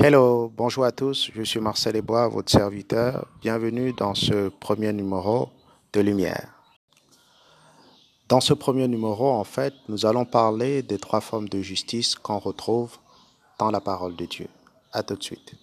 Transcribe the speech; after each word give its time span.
Hello, 0.00 0.52
bonjour 0.56 0.84
à 0.84 0.92
tous, 0.92 1.28
je 1.34 1.42
suis 1.42 1.58
Marcel 1.58 1.96
Ebois, 1.96 2.28
votre 2.28 2.52
serviteur. 2.52 3.26
Bienvenue 3.40 3.92
dans 3.92 4.14
ce 4.14 4.48
premier 4.48 4.92
numéro 4.92 5.48
de 5.92 6.00
Lumière. 6.00 6.54
Dans 8.28 8.40
ce 8.40 8.54
premier 8.54 8.86
numéro, 8.86 9.28
en 9.28 9.42
fait, 9.42 9.74
nous 9.88 10.06
allons 10.06 10.24
parler 10.24 10.84
des 10.84 10.98
trois 10.98 11.20
formes 11.20 11.48
de 11.48 11.60
justice 11.62 12.14
qu'on 12.14 12.38
retrouve 12.38 12.96
dans 13.58 13.72
la 13.72 13.80
parole 13.80 14.14
de 14.14 14.24
Dieu. 14.26 14.46
À 14.92 15.02
tout 15.02 15.16
de 15.16 15.22
suite. 15.24 15.56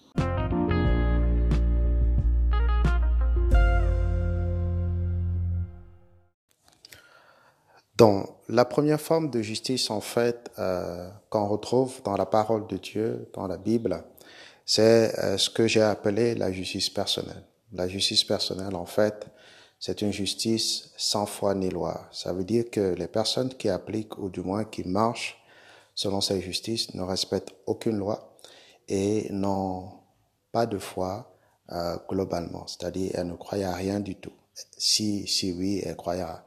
Donc, 7.97 8.27
la 8.49 8.65
première 8.65 8.99
forme 8.99 9.29
de 9.29 9.41
justice, 9.41 9.89
en 9.89 10.01
fait, 10.01 10.51
euh, 10.59 11.09
qu'on 11.29 11.47
retrouve 11.47 12.01
dans 12.03 12.17
la 12.17 12.25
parole 12.25 12.67
de 12.67 12.75
Dieu, 12.75 13.29
dans 13.33 13.47
la 13.47 13.55
Bible, 13.55 14.03
c'est 14.65 15.17
euh, 15.19 15.37
ce 15.37 15.49
que 15.49 15.67
j'ai 15.67 15.81
appelé 15.81 16.35
la 16.35 16.51
justice 16.51 16.89
personnelle. 16.89 17.43
La 17.71 17.87
justice 17.87 18.23
personnelle, 18.23 18.75
en 18.75 18.85
fait, 18.85 19.27
c'est 19.79 20.01
une 20.01 20.11
justice 20.11 20.91
sans 20.97 21.25
foi 21.25 21.53
ni 21.53 21.69
loi. 21.69 22.07
Ça 22.11 22.33
veut 22.33 22.43
dire 22.43 22.69
que 22.71 22.95
les 22.95 23.07
personnes 23.07 23.53
qui 23.53 23.69
appliquent, 23.69 24.17
ou 24.17 24.29
du 24.29 24.41
moins 24.41 24.65
qui 24.65 24.83
marchent 24.83 25.37
selon 25.93 26.19
cette 26.21 26.41
justice, 26.41 26.93
ne 26.95 27.03
respectent 27.03 27.53
aucune 27.67 27.97
loi 27.97 28.37
et 28.87 29.27
n'ont 29.31 29.91
pas 30.51 30.65
de 30.65 30.79
foi 30.79 31.31
euh, 31.71 31.97
globalement. 32.09 32.65
C'est-à-dire, 32.67 33.11
elles 33.13 33.27
ne 33.27 33.35
croient 33.35 33.59
à 33.59 33.75
rien 33.75 33.99
du 33.99 34.15
tout. 34.15 34.33
Si, 34.77 35.27
si 35.27 35.51
oui, 35.51 35.81
elles 35.85 35.95
croient 35.95 36.15
à 36.15 36.45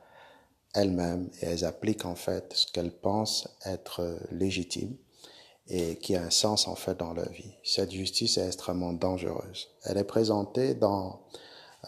elles-mêmes 0.74 1.30
et 1.41 1.46
elles 1.46 1.64
appliquent 1.64 2.05
en 2.05 2.14
fait 2.14 2.52
ce 2.55 2.70
qu'elles 2.72 2.92
pensent 2.92 3.48
être 3.64 4.19
légitime 4.30 4.96
et 5.69 5.97
qui 5.97 6.16
a 6.16 6.22
un 6.22 6.30
sens 6.30 6.66
en 6.66 6.74
fait 6.74 6.98
dans 6.98 7.12
leur 7.12 7.28
vie. 7.30 7.52
Cette 7.64 7.91
justice 7.91 8.38
est 8.38 8.47
extrêmement 8.47 8.92
dangereuse. 8.92 9.69
Elle 9.84 9.98
est 9.98 10.05
présentée 10.05 10.74
dans 10.74 11.20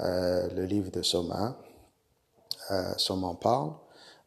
euh, 0.00 0.48
le 0.54 0.64
livre 0.64 0.90
de 0.90 1.02
Soma. 1.02 1.56
Euh, 2.70 2.92
Soma 2.96 3.28
en 3.28 3.34
parle, 3.34 3.72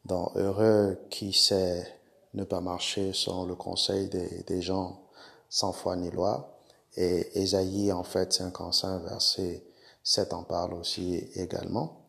dans 0.04 0.32
Heureux 0.34 0.98
qui 1.10 1.32
sait 1.32 1.86
ne 2.34 2.44
pas 2.44 2.60
marcher 2.60 3.12
selon 3.12 3.44
le 3.44 3.54
conseil 3.54 4.08
des, 4.08 4.42
des 4.46 4.60
gens 4.60 5.00
sans 5.48 5.72
foi 5.72 5.96
ni 5.96 6.10
loi. 6.10 6.58
Et 6.96 7.40
Ésaïe, 7.40 7.92
en 7.92 8.04
fait, 8.04 8.32
55, 8.32 9.02
verset 9.02 9.64
7 10.02 10.32
en 10.32 10.42
parle 10.42 10.74
aussi 10.74 11.16
également 11.34 12.04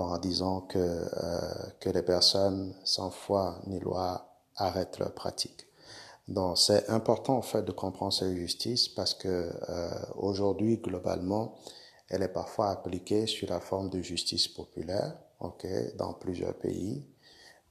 en 0.00 0.18
disant 0.18 0.62
que, 0.62 0.78
euh, 0.78 1.70
que 1.80 1.90
les 1.90 2.02
personnes 2.02 2.74
sans 2.84 3.10
foi 3.10 3.60
ni 3.66 3.78
loi 3.78 4.26
arrêtent 4.56 4.98
leur 4.98 5.12
pratique. 5.12 5.66
Donc 6.28 6.58
c'est 6.58 6.88
important 6.88 7.36
en 7.36 7.42
fait 7.42 7.62
de 7.62 7.72
comprendre 7.72 8.12
cette 8.12 8.34
justice 8.36 8.88
parce 8.88 9.14
que 9.14 9.28
euh, 9.68 9.90
aujourd'hui 10.16 10.78
globalement 10.78 11.56
elle 12.12 12.22
est 12.22 12.28
parfois 12.28 12.68
appliquée 12.70 13.26
sur 13.26 13.48
la 13.48 13.58
forme 13.58 13.88
de 13.88 14.02
justice 14.02 14.46
populaire, 14.46 15.16
ok, 15.40 15.66
dans 15.96 16.12
plusieurs 16.12 16.54
pays 16.54 17.06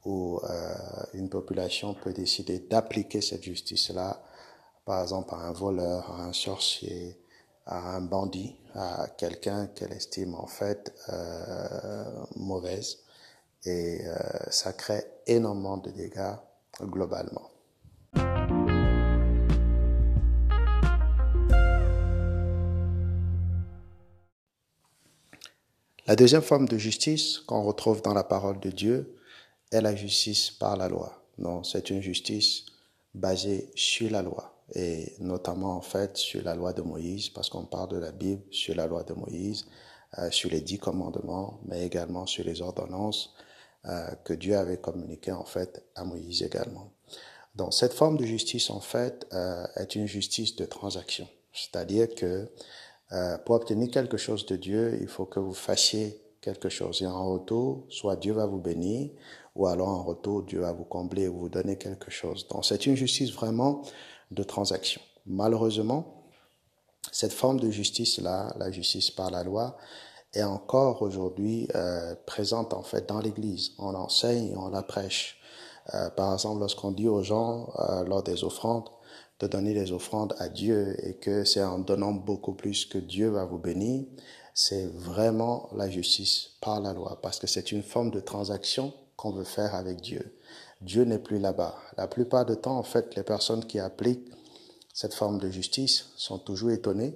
où 0.03 0.39
euh, 0.43 0.73
une 1.13 1.29
population 1.29 1.93
peut 1.93 2.11
décider 2.11 2.59
d'appliquer 2.59 3.21
cette 3.21 3.43
justice-là, 3.43 4.19
par 4.83 5.03
exemple 5.03 5.35
à 5.35 5.37
un 5.37 5.51
voleur, 5.51 6.09
à 6.11 6.23
un 6.23 6.33
sorcier, 6.33 7.21
à 7.67 7.95
un 7.95 8.01
bandit, 8.01 8.57
à 8.73 9.07
quelqu'un 9.15 9.67
qu'elle 9.67 9.93
estime 9.93 10.33
en 10.33 10.47
fait 10.47 10.91
euh, 11.09 12.25
mauvaise 12.35 12.97
et 13.63 14.01
euh, 14.07 14.15
ça 14.49 14.73
crée 14.73 15.05
énormément 15.27 15.77
de 15.77 15.91
dégâts 15.91 16.35
globalement. 16.81 17.50
La 26.07 26.15
deuxième 26.15 26.41
forme 26.41 26.67
de 26.67 26.77
justice 26.77 27.37
qu'on 27.39 27.61
retrouve 27.61 28.01
dans 28.01 28.15
la 28.15 28.23
parole 28.23 28.59
de 28.59 28.71
Dieu 28.71 29.15
est 29.71 29.81
la 29.81 29.95
justice 29.95 30.49
par 30.49 30.75
la 30.75 30.89
loi. 30.89 31.23
Non, 31.37 31.63
c'est 31.63 31.91
une 31.91 32.01
justice 32.01 32.65
basée 33.13 33.69
sur 33.75 34.09
la 34.09 34.23
loi 34.23 34.51
et 34.73 35.13
notamment 35.19 35.75
en 35.75 35.81
fait 35.81 36.17
sur 36.17 36.43
la 36.43 36.55
loi 36.55 36.73
de 36.73 36.81
Moïse, 36.81 37.29
parce 37.29 37.49
qu'on 37.49 37.65
parle 37.65 37.89
de 37.89 37.97
la 37.97 38.11
Bible 38.11 38.41
sur 38.51 38.75
la 38.75 38.87
loi 38.87 39.03
de 39.03 39.13
Moïse, 39.13 39.65
euh, 40.17 40.31
sur 40.31 40.49
les 40.49 40.61
dix 40.61 40.79
commandements, 40.79 41.59
mais 41.65 41.85
également 41.85 42.25
sur 42.25 42.45
les 42.45 42.61
ordonnances 42.61 43.33
euh, 43.85 44.07
que 44.23 44.33
Dieu 44.33 44.57
avait 44.57 44.77
communiquées 44.77 45.31
en 45.31 45.45
fait 45.45 45.83
à 45.95 46.03
Moïse 46.03 46.41
également. 46.41 46.91
Donc 47.55 47.73
cette 47.73 47.93
forme 47.93 48.17
de 48.17 48.25
justice 48.25 48.69
en 48.69 48.79
fait 48.79 49.27
euh, 49.33 49.65
est 49.75 49.95
une 49.95 50.07
justice 50.07 50.55
de 50.55 50.65
transaction, 50.65 51.27
c'est-à-dire 51.53 52.07
que 52.15 52.49
euh, 53.13 53.37
pour 53.39 53.55
obtenir 53.55 53.91
quelque 53.91 54.17
chose 54.17 54.45
de 54.45 54.55
Dieu, 54.55 54.97
il 55.01 55.07
faut 55.07 55.25
que 55.25 55.39
vous 55.39 55.53
fassiez 55.53 56.21
quelque 56.41 56.69
chose 56.69 57.01
et 57.01 57.07
en 57.07 57.33
retour, 57.33 57.85
soit 57.89 58.15
Dieu 58.15 58.33
va 58.33 58.45
vous 58.45 58.59
bénir, 58.59 59.11
ou 59.55 59.67
alors 59.67 59.89
en 59.89 60.03
retour 60.03 60.43
Dieu 60.43 60.61
va 60.61 60.71
vous 60.71 60.85
combler 60.85 61.27
ou 61.27 61.37
vous 61.37 61.49
donner 61.49 61.77
quelque 61.77 62.09
chose. 62.09 62.47
Donc 62.47 62.65
c'est 62.65 62.85
une 62.85 62.95
justice 62.95 63.31
vraiment 63.31 63.83
de 64.31 64.43
transaction. 64.43 65.01
Malheureusement, 65.25 66.23
cette 67.11 67.33
forme 67.33 67.59
de 67.59 67.69
justice-là, 67.69 68.53
la 68.57 68.71
justice 68.71 69.11
par 69.11 69.29
la 69.29 69.43
loi, 69.43 69.77
est 70.33 70.43
encore 70.43 71.01
aujourd'hui 71.01 71.67
euh, 71.75 72.15
présente 72.25 72.73
en 72.73 72.83
fait 72.83 73.07
dans 73.09 73.19
l'Église. 73.19 73.71
On 73.77 73.91
l'enseigne, 73.91 74.55
on 74.55 74.69
la 74.69 74.81
prêche. 74.81 75.37
Euh, 75.93 76.09
par 76.11 76.33
exemple, 76.33 76.59
lorsqu'on 76.59 76.91
dit 76.91 77.07
aux 77.07 77.23
gens 77.23 77.69
euh, 77.79 78.03
lors 78.05 78.23
des 78.23 78.43
offrandes 78.43 78.89
de 79.41 79.47
donner 79.47 79.73
des 79.73 79.91
offrandes 79.91 80.35
à 80.37 80.49
Dieu 80.49 80.95
et 81.05 81.15
que 81.15 81.43
c'est 81.43 81.63
en 81.63 81.79
donnant 81.79 82.13
beaucoup 82.13 82.53
plus 82.53 82.85
que 82.85 82.99
Dieu 82.99 83.29
va 83.29 83.43
vous 83.43 83.57
bénir, 83.57 84.05
c'est 84.53 84.85
vraiment 84.85 85.67
la 85.75 85.89
justice 85.89 86.51
par 86.61 86.79
la 86.79 86.93
loi 86.93 87.19
parce 87.21 87.39
que 87.39 87.47
c'est 87.47 87.71
une 87.71 87.83
forme 87.83 88.11
de 88.11 88.19
transaction 88.19 88.93
qu'on 89.15 89.31
veut 89.31 89.43
faire 89.43 89.73
avec 89.73 89.99
Dieu. 90.01 90.37
Dieu 90.81 91.03
n'est 91.03 91.19
plus 91.19 91.39
là-bas. 91.39 91.75
La 91.97 92.07
plupart 92.07 92.45
du 92.45 92.55
temps, 92.55 92.77
en 92.77 92.83
fait, 92.83 93.15
les 93.15 93.23
personnes 93.23 93.65
qui 93.65 93.79
appliquent 93.79 94.29
cette 94.93 95.13
forme 95.13 95.39
de 95.39 95.49
justice 95.49 96.09
sont 96.15 96.37
toujours 96.37 96.71
étonnées 96.71 97.15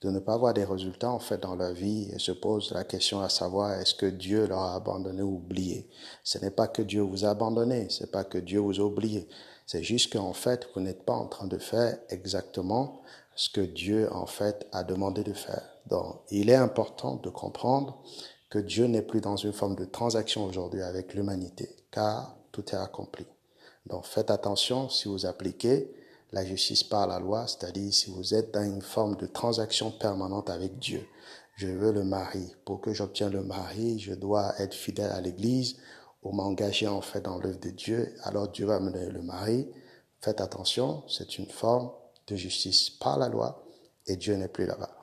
de 0.00 0.10
ne 0.10 0.18
pas 0.18 0.34
avoir 0.34 0.54
des 0.54 0.64
résultats 0.64 1.10
en 1.10 1.18
fait 1.18 1.38
dans 1.38 1.54
leur 1.54 1.74
vie 1.74 2.08
et 2.12 2.18
se 2.18 2.32
posent 2.32 2.72
la 2.72 2.84
question 2.84 3.20
à 3.20 3.28
savoir 3.28 3.74
est-ce 3.74 3.94
que 3.94 4.06
Dieu 4.06 4.46
leur 4.46 4.60
a 4.60 4.74
abandonné 4.74 5.20
ou 5.20 5.36
oublié? 5.36 5.90
Ce 6.24 6.38
n'est 6.38 6.50
pas 6.50 6.68
que 6.68 6.80
Dieu 6.80 7.02
vous 7.02 7.26
a 7.26 7.30
abandonné, 7.30 7.88
c'est 7.90 8.10
pas 8.10 8.24
que 8.24 8.38
Dieu 8.38 8.60
vous 8.60 8.80
a 8.80 8.84
oublié. 8.84 9.28
C'est 9.72 9.84
juste 9.84 10.12
qu'en 10.12 10.32
fait, 10.32 10.66
vous 10.74 10.80
n'êtes 10.80 11.04
pas 11.04 11.12
en 11.12 11.28
train 11.28 11.46
de 11.46 11.56
faire 11.56 11.96
exactement 12.08 13.02
ce 13.36 13.48
que 13.48 13.60
Dieu 13.60 14.12
en 14.12 14.26
fait 14.26 14.66
a 14.72 14.82
demandé 14.82 15.22
de 15.22 15.32
faire. 15.32 15.62
Donc, 15.86 16.22
il 16.32 16.50
est 16.50 16.56
important 16.56 17.14
de 17.14 17.30
comprendre 17.30 18.02
que 18.48 18.58
Dieu 18.58 18.86
n'est 18.86 19.00
plus 19.00 19.20
dans 19.20 19.36
une 19.36 19.52
forme 19.52 19.76
de 19.76 19.84
transaction 19.84 20.44
aujourd'hui 20.44 20.82
avec 20.82 21.14
l'humanité, 21.14 21.70
car 21.92 22.36
tout 22.50 22.64
est 22.70 22.78
accompli. 22.78 23.24
Donc 23.86 24.06
faites 24.06 24.32
attention 24.32 24.88
si 24.88 25.06
vous 25.06 25.24
appliquez 25.24 25.94
la 26.32 26.44
justice 26.44 26.82
par 26.82 27.06
la 27.06 27.20
loi, 27.20 27.46
c'est-à-dire 27.46 27.94
si 27.94 28.10
vous 28.10 28.34
êtes 28.34 28.52
dans 28.52 28.64
une 28.64 28.82
forme 28.82 29.14
de 29.18 29.26
transaction 29.28 29.92
permanente 29.92 30.50
avec 30.50 30.80
Dieu. 30.80 31.06
Je 31.54 31.68
veux 31.68 31.92
le 31.92 32.02
mari. 32.02 32.56
Pour 32.64 32.80
que 32.80 32.92
j'obtienne 32.92 33.34
le 33.34 33.44
mari, 33.44 34.00
je 34.00 34.14
dois 34.14 34.52
être 34.58 34.74
fidèle 34.74 35.12
à 35.12 35.20
l'Église 35.20 35.76
ou 36.22 36.32
m'engager 36.32 36.86
en 36.86 37.00
fait 37.00 37.20
dans 37.20 37.38
l'œuvre 37.38 37.60
de 37.60 37.70
Dieu. 37.70 38.14
Alors 38.22 38.48
Dieu 38.48 38.66
va 38.66 38.80
me 38.80 38.90
donner 38.90 39.10
le 39.10 39.22
mari. 39.22 39.68
Faites 40.20 40.40
attention, 40.40 41.02
c'est 41.08 41.38
une 41.38 41.48
forme 41.48 41.90
de 42.26 42.36
justice 42.36 42.90
par 42.90 43.18
la 43.18 43.28
loi 43.28 43.64
et 44.06 44.16
Dieu 44.16 44.34
n'est 44.34 44.48
plus 44.48 44.66
là-bas. 44.66 45.00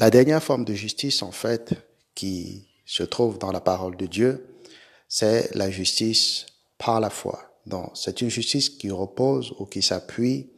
La 0.00 0.10
dernière 0.10 0.42
forme 0.42 0.64
de 0.64 0.74
justice, 0.74 1.22
en 1.22 1.30
fait, 1.30 1.74
qui 2.14 2.66
se 2.84 3.04
trouve 3.04 3.38
dans 3.38 3.52
la 3.52 3.60
parole 3.60 3.96
de 3.96 4.06
Dieu, 4.06 4.58
c'est 5.08 5.54
la 5.54 5.70
justice 5.70 6.46
par 6.78 7.00
la 7.00 7.10
foi. 7.10 7.58
Donc, 7.64 7.92
c'est 7.94 8.20
une 8.20 8.28
justice 8.28 8.68
qui 8.68 8.90
repose 8.90 9.54
ou 9.58 9.66
qui 9.66 9.82
s'appuie 9.82 10.50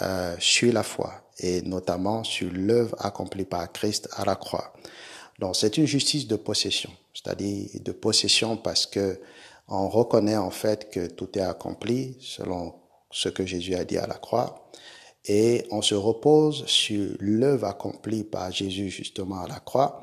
euh, 0.00 0.36
sur 0.38 0.72
la 0.72 0.82
foi 0.82 1.24
et 1.38 1.62
notamment 1.62 2.22
sur 2.22 2.50
l'œuvre 2.52 2.94
accomplie 2.98 3.44
par 3.44 3.70
Christ 3.72 4.08
à 4.12 4.24
la 4.24 4.36
croix. 4.36 4.72
Donc, 5.38 5.56
c'est 5.56 5.78
une 5.78 5.86
justice 5.86 6.28
de 6.28 6.36
possession, 6.36 6.90
c'est-à-dire 7.14 7.68
de 7.82 7.92
possession 7.92 8.56
parce 8.56 8.86
que 8.86 9.20
on 9.68 9.88
reconnaît 9.88 10.36
en 10.36 10.50
fait 10.50 10.90
que 10.90 11.06
tout 11.06 11.38
est 11.38 11.42
accompli 11.42 12.16
selon 12.20 12.74
ce 13.10 13.28
que 13.28 13.46
Jésus 13.46 13.74
a 13.74 13.84
dit 13.84 13.98
à 13.98 14.06
la 14.06 14.14
croix 14.14 14.70
et 15.26 15.64
on 15.70 15.82
se 15.82 15.94
repose 15.94 16.66
sur 16.66 17.14
l'œuvre 17.20 17.66
accomplie 17.66 18.24
par 18.24 18.50
Jésus 18.50 18.90
justement 18.90 19.40
à 19.40 19.48
la 19.48 19.60
croix 19.60 20.02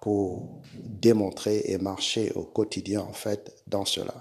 pour 0.00 0.60
démontrer 0.74 1.62
et 1.66 1.78
marcher 1.78 2.32
au 2.34 2.44
quotidien 2.44 3.00
en 3.00 3.12
fait 3.12 3.56
dans 3.66 3.84
cela. 3.84 4.14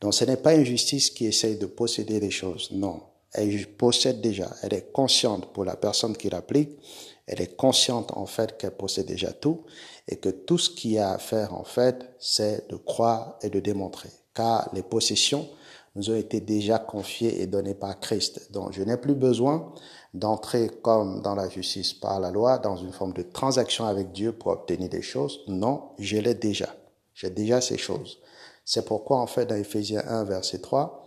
Donc 0.00 0.14
ce 0.14 0.24
n'est 0.24 0.36
pas 0.36 0.54
une 0.54 0.64
justice 0.64 1.10
qui 1.10 1.26
essaye 1.26 1.56
de 1.56 1.66
posséder 1.66 2.18
les 2.18 2.30
choses, 2.30 2.70
non. 2.72 3.02
Elle 3.32 3.66
possède 3.66 4.20
déjà, 4.20 4.50
elle 4.62 4.74
est 4.74 4.92
consciente 4.92 5.52
pour 5.52 5.64
la 5.64 5.76
personne 5.76 6.16
qui 6.16 6.28
l'applique 6.28 6.78
Elle 7.26 7.40
est 7.40 7.56
consciente 7.56 8.12
en 8.16 8.26
fait 8.26 8.58
qu'elle 8.58 8.76
possède 8.76 9.06
déjà 9.06 9.32
tout 9.32 9.64
et 10.08 10.16
que 10.16 10.28
tout 10.28 10.58
ce 10.58 10.70
qu'il 10.70 10.92
y 10.92 10.98
a 10.98 11.12
à 11.12 11.18
faire 11.18 11.54
en 11.54 11.64
fait, 11.64 11.96
c'est 12.18 12.68
de 12.68 12.76
croire 12.76 13.38
et 13.42 13.48
de 13.48 13.60
démontrer. 13.60 14.10
Car 14.34 14.68
les 14.74 14.82
possessions 14.82 15.48
nous 15.94 16.10
ont 16.10 16.16
été 16.16 16.40
déjà 16.40 16.78
confiées 16.78 17.42
et 17.42 17.46
données 17.46 17.74
par 17.74 17.98
Christ. 18.00 18.50
Donc 18.52 18.72
je 18.72 18.82
n'ai 18.82 18.96
plus 18.96 19.14
besoin 19.14 19.72
d'entrer 20.14 20.70
comme 20.82 21.22
dans 21.22 21.34
la 21.34 21.48
justice 21.48 21.94
par 21.94 22.20
la 22.20 22.30
loi, 22.30 22.58
dans 22.58 22.76
une 22.76 22.92
forme 22.92 23.12
de 23.12 23.22
transaction 23.22 23.86
avec 23.86 24.12
Dieu 24.12 24.32
pour 24.32 24.52
obtenir 24.52 24.88
des 24.88 25.02
choses. 25.02 25.40
Non, 25.48 25.90
je 25.98 26.18
l'ai 26.18 26.34
déjà. 26.34 26.74
J'ai 27.14 27.30
déjà 27.30 27.60
ces 27.60 27.78
choses. 27.78 28.18
C'est 28.64 28.84
pourquoi 28.84 29.18
en 29.18 29.26
fait 29.26 29.46
dans 29.46 29.54
Ephésiens 29.54 30.02
1 30.06 30.24
verset 30.24 30.58
3, 30.58 31.06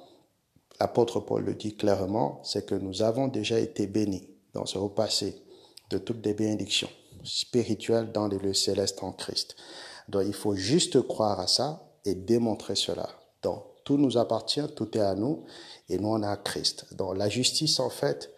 l'apôtre 0.80 1.20
Paul 1.20 1.44
le 1.44 1.54
dit 1.54 1.76
clairement, 1.76 2.42
c'est 2.44 2.66
que 2.66 2.76
nous 2.76 3.02
avons 3.02 3.28
déjà 3.28 3.60
été 3.60 3.88
bénis 3.88 4.30
dans 4.54 4.66
ce 4.66 4.78
repassé 4.78 5.42
de 5.90 5.98
toutes 5.98 6.26
les 6.26 6.34
bénédictions 6.34 6.90
spirituelles 7.24 8.12
dans 8.12 8.28
les 8.28 8.38
lieux 8.38 8.54
célestes 8.54 9.04
en 9.04 9.12
Christ. 9.12 9.56
Donc 10.10 10.24
il 10.26 10.34
faut 10.34 10.56
juste 10.56 11.02
croire 11.02 11.40
à 11.40 11.48
ça 11.48 11.92
et 12.06 12.16
démontrer 12.16 12.76
cela. 12.76 13.10
Donc 13.42 13.64
tout 13.84 13.98
nous 13.98 14.18
appartient, 14.18 14.68
tout 14.76 14.98
est 14.98 15.02
à 15.02 15.16
nous 15.16 15.46
et 15.90 15.98
nous 15.98 16.10
on 16.10 16.24
a 16.24 16.38
Christ. 16.38 16.94
Donc 16.96 17.18
la 17.18 17.30
justice 17.30 17.80
en 17.80 17.90
fait, 17.90 18.32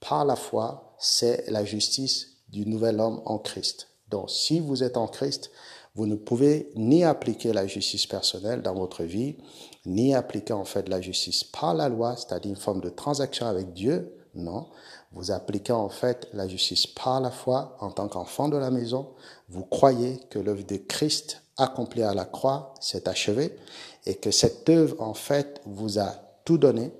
par 0.00 0.24
la 0.24 0.36
foi, 0.36 0.94
c'est 0.98 1.50
la 1.50 1.64
justice 1.64 2.38
du 2.48 2.66
nouvel 2.66 3.00
homme 3.00 3.22
en 3.24 3.38
Christ. 3.38 3.88
Donc 4.10 4.30
si 4.30 4.60
vous 4.60 4.82
êtes 4.82 4.96
en 4.96 5.08
Christ, 5.08 5.50
vous 5.94 6.06
ne 6.06 6.16
pouvez 6.16 6.70
ni 6.74 7.04
appliquer 7.04 7.52
la 7.52 7.66
justice 7.66 8.06
personnelle 8.06 8.62
dans 8.62 8.74
votre 8.74 9.04
vie, 9.04 9.36
ni 9.86 10.14
appliquer 10.14 10.52
en 10.52 10.64
fait 10.64 10.88
la 10.88 11.00
justice 11.00 11.44
par 11.44 11.74
la 11.74 11.88
loi, 11.88 12.16
c'est-à-dire 12.16 12.50
une 12.50 12.56
forme 12.56 12.80
de 12.80 12.88
transaction 12.88 13.46
avec 13.46 13.72
Dieu. 13.72 14.12
Non, 14.34 14.66
vous 15.12 15.30
appliquez 15.30 15.72
en 15.72 15.88
fait 15.88 16.28
la 16.32 16.48
justice 16.48 16.88
par 16.88 17.20
la 17.20 17.30
foi 17.30 17.76
en 17.80 17.92
tant 17.92 18.08
qu'enfant 18.08 18.48
de 18.48 18.56
la 18.56 18.72
maison. 18.72 19.10
Vous 19.48 19.62
croyez 19.62 20.18
que 20.30 20.40
l'œuvre 20.40 20.64
de 20.64 20.76
Christ 20.76 21.42
accomplie 21.56 22.02
à 22.02 22.14
la 22.14 22.24
croix 22.24 22.74
s'est 22.80 23.08
achevée 23.08 23.56
et 24.06 24.16
que 24.16 24.32
cette 24.32 24.68
œuvre 24.68 25.00
en 25.00 25.14
fait 25.14 25.60
vous 25.64 26.00
a 26.00 26.16
tout 26.44 26.58
donné 26.58 26.90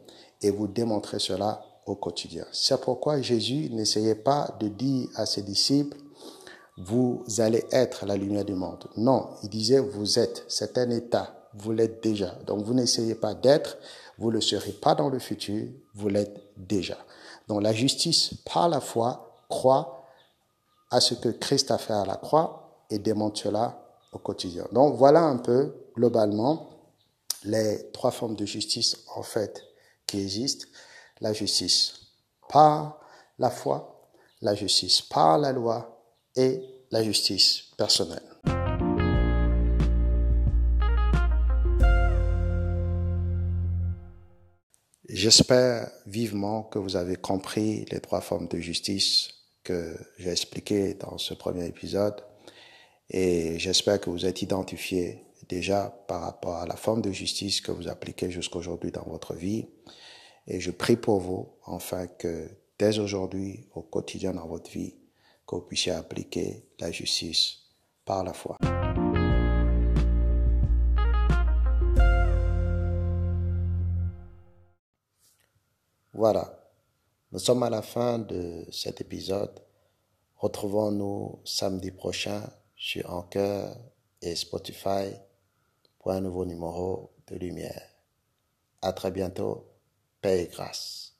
et 0.42 0.50
vous 0.50 0.68
démontrez 0.68 1.18
cela 1.18 1.64
au 1.86 1.96
quotidien. 1.96 2.46
C'est 2.52 2.80
pourquoi 2.80 3.20
Jésus 3.20 3.68
n'essayait 3.70 4.14
pas 4.14 4.56
de 4.60 4.68
dire 4.68 5.08
à 5.16 5.26
ses 5.26 5.42
disciples, 5.42 5.98
vous 6.76 7.24
allez 7.38 7.64
être 7.70 8.04
la 8.04 8.16
lumière 8.16 8.44
du 8.44 8.54
monde. 8.54 8.88
Non, 8.96 9.30
il 9.42 9.48
disait, 9.48 9.78
vous 9.78 10.18
êtes. 10.18 10.44
C'est 10.48 10.76
un 10.78 10.90
état. 10.90 11.48
Vous 11.54 11.72
l'êtes 11.72 12.02
déjà. 12.02 12.34
Donc 12.46 12.64
vous 12.64 12.74
n'essayez 12.74 13.14
pas 13.14 13.34
d'être. 13.34 13.78
Vous 14.18 14.30
ne 14.30 14.34
le 14.34 14.40
serez 14.40 14.72
pas 14.72 14.94
dans 14.94 15.08
le 15.08 15.20
futur. 15.20 15.68
Vous 15.94 16.08
l'êtes 16.08 16.36
déjà. 16.56 16.98
Donc 17.46 17.62
la 17.62 17.72
justice, 17.72 18.34
par 18.44 18.68
la 18.68 18.80
foi, 18.80 19.44
croit 19.48 20.04
à 20.90 21.00
ce 21.00 21.14
que 21.14 21.28
Christ 21.28 21.70
a 21.70 21.78
fait 21.78 21.92
à 21.92 22.04
la 22.04 22.16
croix 22.16 22.86
et 22.90 22.98
démontre 22.98 23.40
cela 23.40 23.80
au 24.12 24.18
quotidien. 24.18 24.66
Donc 24.72 24.96
voilà 24.96 25.22
un 25.22 25.36
peu 25.36 25.74
globalement 25.94 26.70
les 27.44 27.90
trois 27.92 28.10
formes 28.10 28.34
de 28.34 28.46
justice 28.46 28.96
en 29.14 29.22
fait 29.22 29.62
qui 30.06 30.20
existent. 30.20 30.66
La 31.20 31.32
justice 31.32 32.00
par 32.48 33.00
la 33.38 33.50
foi, 33.50 34.08
la 34.42 34.54
justice 34.54 35.02
par 35.02 35.38
la 35.38 35.52
loi 35.52 35.93
et 36.36 36.60
la 36.90 37.02
justice 37.02 37.70
personnelle. 37.76 38.22
J'espère 45.08 45.90
vivement 46.06 46.64
que 46.64 46.78
vous 46.78 46.96
avez 46.96 47.16
compris 47.16 47.84
les 47.90 48.00
trois 48.00 48.20
formes 48.20 48.48
de 48.48 48.58
justice 48.58 49.30
que 49.62 49.96
j'ai 50.18 50.30
expliquées 50.30 50.94
dans 50.94 51.18
ce 51.18 51.34
premier 51.34 51.66
épisode 51.66 52.20
et 53.10 53.58
j'espère 53.58 54.00
que 54.00 54.10
vous 54.10 54.26
êtes 54.26 54.42
identifié 54.42 55.24
déjà 55.48 55.94
par 56.08 56.22
rapport 56.22 56.56
à 56.56 56.66
la 56.66 56.76
forme 56.76 57.02
de 57.02 57.12
justice 57.12 57.60
que 57.60 57.70
vous 57.70 57.88
appliquez 57.88 58.30
jusqu'aujourd'hui 58.30 58.90
dans 58.90 59.04
votre 59.04 59.34
vie. 59.34 59.66
Et 60.46 60.60
je 60.60 60.70
prie 60.70 60.96
pour 60.96 61.20
vous, 61.20 61.48
enfin, 61.64 62.06
que 62.06 62.48
dès 62.78 62.98
aujourd'hui, 62.98 63.68
au 63.74 63.82
quotidien 63.82 64.32
dans 64.32 64.46
votre 64.46 64.70
vie, 64.70 64.94
que 65.54 65.60
vous 65.60 65.66
puissiez 65.66 65.92
appliquer 65.92 66.68
la 66.80 66.90
justice 66.90 67.58
par 68.04 68.24
la 68.24 68.32
foi. 68.32 68.58
Voilà, 76.12 76.70
nous 77.32 77.38
sommes 77.38 77.62
à 77.62 77.70
la 77.70 77.82
fin 77.82 78.18
de 78.18 78.66
cet 78.72 79.00
épisode. 79.00 79.60
Retrouvons-nous 80.36 81.40
samedi 81.44 81.90
prochain 81.90 82.42
sur 82.76 83.12
Anchor 83.12 83.76
et 84.22 84.34
Spotify 84.34 85.14
pour 85.98 86.12
un 86.12 86.20
nouveau 86.20 86.44
numéro 86.44 87.14
de 87.28 87.36
Lumière. 87.36 87.90
À 88.82 88.92
très 88.92 89.10
bientôt. 89.10 89.70
Paix 90.20 90.44
et 90.44 90.48
grâce. 90.48 91.13